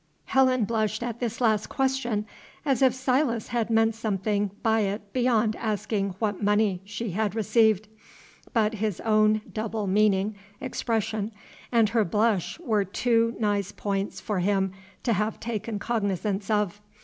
[0.25, 2.25] Helen blushed at this last question,
[2.65, 7.87] as if Silas had meant something by it beyond asking what money she had received;
[8.51, 11.31] but his own double meaning expression
[11.71, 14.71] and her blush were too nice points for him
[15.03, 16.81] to have taken cognizance of.